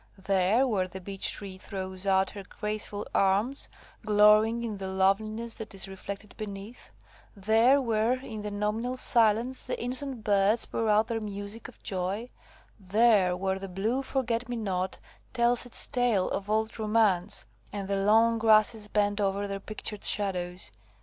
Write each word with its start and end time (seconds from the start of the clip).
There, 0.17 0.65
where 0.65 0.87
the 0.87 0.99
beech 0.99 1.31
tree 1.31 1.59
throws 1.59 2.07
out 2.07 2.31
her 2.31 2.41
graceful 2.41 3.05
arms, 3.13 3.69
glorying 4.03 4.63
in 4.63 4.77
the 4.77 4.87
loveliness 4.87 5.53
that 5.53 5.75
is 5.75 5.87
reflected 5.87 6.35
beneath. 6.37 6.91
There, 7.35 7.79
where 7.79 8.13
in 8.19 8.41
the 8.41 8.49
nominal 8.49 8.97
silence 8.97 9.67
the 9.67 9.79
innocent 9.79 10.23
birds 10.23 10.65
pour 10.65 10.89
out 10.89 11.05
their 11.05 11.21
music 11.21 11.67
of 11.67 11.83
joy. 11.83 12.29
There, 12.79 13.37
where 13.37 13.59
the 13.59 13.69
blue 13.69 14.01
forget 14.01 14.49
me 14.49 14.55
not 14.55 14.97
tells 15.33 15.67
its 15.67 15.85
tale 15.85 16.29
of 16.31 16.49
old 16.49 16.79
romance, 16.79 17.45
and 17.71 17.87
the 17.87 17.97
long 18.03 18.39
grasses 18.39 18.87
bend 18.87 19.21
over 19.21 19.47
their 19.47 19.59
pictured 19.59 20.03
shadows. 20.03 20.71